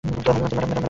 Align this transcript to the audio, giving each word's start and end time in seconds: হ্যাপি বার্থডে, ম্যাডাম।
হ্যাপি 0.03 0.23
বার্থডে, 0.27 0.53
ম্যাডাম। 0.57 0.77